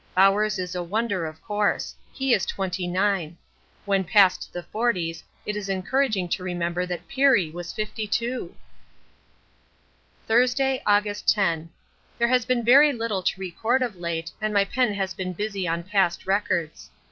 Bowers 0.15 0.57
is 0.57 0.73
a 0.73 0.81
wonder 0.81 1.27
of 1.27 1.39
course. 1.43 1.93
He 2.11 2.33
is 2.33 2.47
29. 2.47 3.37
When 3.85 4.03
past 4.03 4.51
the 4.51 4.63
forties 4.63 5.23
it 5.45 5.55
is 5.55 5.69
encouraging 5.69 6.27
to 6.29 6.43
remember 6.43 6.87
that 6.87 7.07
Peary 7.07 7.51
was 7.51 7.71
52!! 7.71 8.55
Thursday, 10.25 10.81
August 10.87 11.29
10. 11.31 11.69
There 12.17 12.29
has 12.29 12.45
been 12.45 12.63
very 12.65 12.91
little 12.91 13.21
to 13.21 13.39
record 13.39 13.83
of 13.83 13.95
late 13.95 14.31
and 14.41 14.51
my 14.51 14.65
pen 14.65 14.91
has 14.95 15.13
been 15.13 15.33
busy 15.33 15.67
on 15.67 15.83
past 15.83 16.25
records. 16.25 16.89